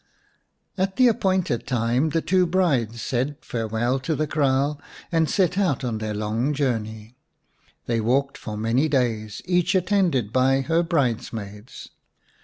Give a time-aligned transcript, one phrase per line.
[0.79, 4.81] At the appointed time the two brides said farewell to the kraal,
[5.11, 7.13] and set out on their long journey.
[7.85, 11.89] They walked for many days, each attended by her bridesmaids.